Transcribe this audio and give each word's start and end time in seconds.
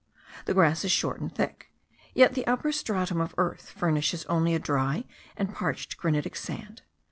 The 0.45 0.55
grass 0.55 0.83
is 0.83 0.91
short 0.91 1.21
and 1.21 1.31
thick, 1.31 1.69
yet 2.15 2.33
the 2.33 2.47
upper 2.47 2.71
stratum 2.71 3.21
of 3.21 3.35
earth 3.37 3.69
furnishes 3.69 4.25
only 4.25 4.55
a 4.55 4.59
dry 4.59 5.05
and 5.37 5.53
parched 5.53 5.95
granitic 5.95 6.35
sand. 6.35 6.81